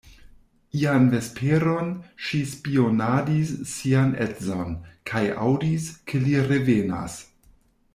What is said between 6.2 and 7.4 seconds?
li revenas.